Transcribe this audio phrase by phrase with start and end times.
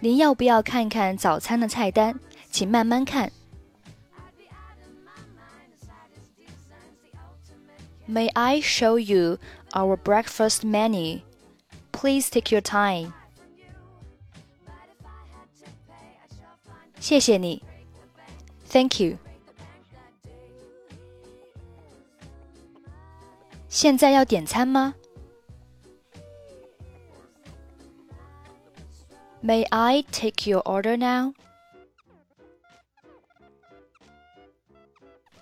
[0.00, 2.18] 您要不要看看早餐的菜单？
[2.50, 3.32] 请慢慢看。
[8.06, 9.38] May I show you
[9.70, 11.22] our breakfast menu?
[11.92, 13.14] Please take your time.
[16.99, 17.63] 谢谢你。
[18.69, 19.17] Thank you.
[23.69, 24.95] 现在要点餐吗
[29.43, 31.33] ？May I take your order now?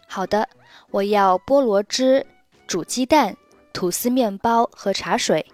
[0.07, 0.49] 好的，
[0.91, 2.25] 我要菠萝汁、
[2.67, 3.35] 煮鸡蛋、
[3.73, 5.45] 吐司面包和茶水。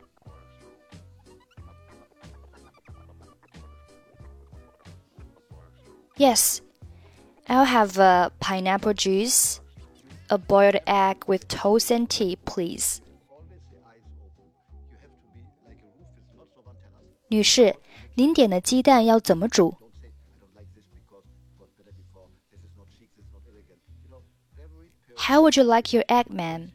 [6.21, 6.61] Yes,
[7.47, 9.61] I'll have a pineapple juice,
[10.31, 13.01] a boiled egg with toast and tea, please.
[17.29, 17.77] 女士，
[18.15, 19.77] 您点的鸡蛋要怎么煮？
[25.17, 26.71] How would you like your egg, ma'am?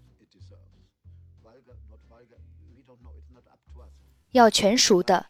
[4.32, 5.28] 要全熟的。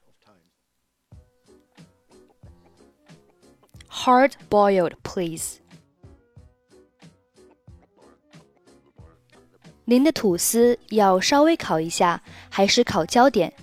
[4.06, 5.60] Hard boiled, please.
[9.86, 13.54] 您的吐司要稍微烤一下，还是烤焦点？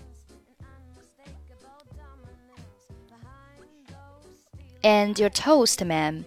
[4.82, 6.25] And your toast, ma'am,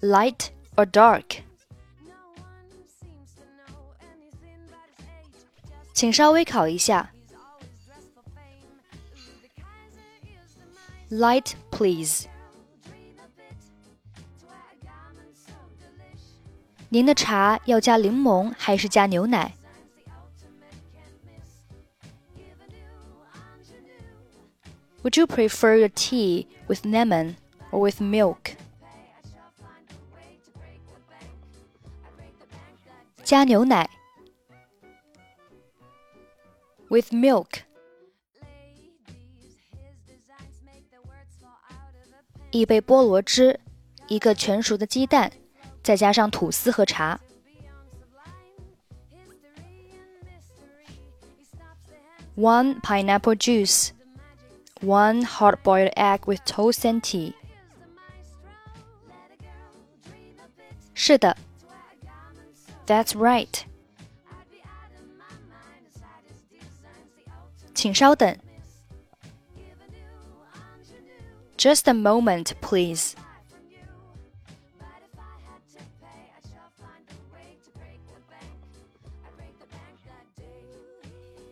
[0.00, 1.42] light or dark?
[5.92, 7.12] 请稍微烤一下。
[11.10, 12.26] Light, please.
[16.88, 19.54] 您的茶要加柠檬还是加牛奶？
[25.02, 27.34] Would you prefer your tea with lemon
[27.70, 28.56] or with milk?
[33.24, 33.88] 加牛奶。
[36.88, 37.62] With milk.
[42.50, 43.58] 一杯菠萝汁，
[44.08, 45.32] 一个全熟的鸡蛋，
[45.86, 47.18] 再加上吐司和茶。
[52.34, 53.90] One pineapple juice,
[54.80, 57.34] one hard-boiled egg with toast and tea.
[60.94, 61.36] 是的，
[62.86, 63.64] That's right.
[67.74, 68.38] 请稍等。
[71.58, 73.14] Just a moment, please.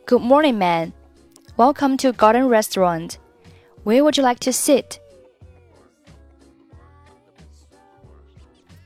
[0.08, 0.94] Good morning, man.
[1.58, 3.18] Welcome to Garden Restaurant.
[3.86, 5.00] Where would you like to sit?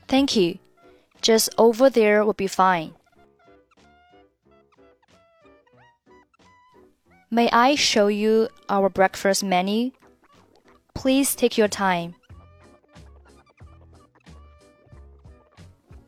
[0.08, 0.58] Thank you.
[1.20, 2.94] Just over there will be fine.
[7.30, 9.90] May I show you our breakfast menu?
[10.94, 12.14] Please take your time.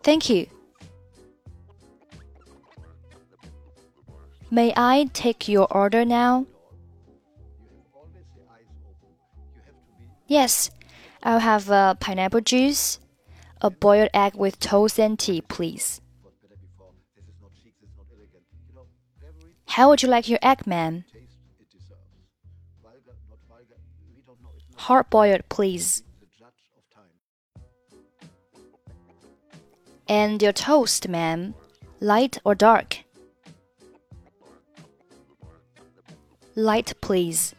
[0.03, 0.47] Thank you.
[4.53, 6.45] May I take your order now?
[10.27, 10.71] Yes,
[11.23, 13.01] I'll have a pineapple juice,
[13.63, 16.03] a boiled egg with toast and tea, please.
[19.69, 21.07] How would you like your egg, ma'am?
[24.77, 26.03] Hard boiled, please.
[30.07, 31.55] And your toast, ma'am,
[32.01, 33.02] light or dark?
[36.63, 37.57] Light, please.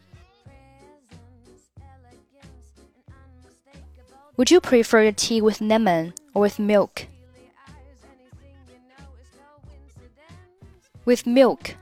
[4.38, 7.08] Would you prefer tea with lemon or with milk?
[11.04, 11.76] With milk.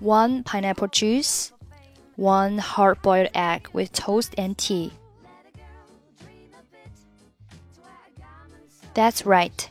[0.00, 1.52] One pineapple juice,
[2.16, 4.92] one hard boiled egg with toast and tea.
[8.94, 9.70] That's right.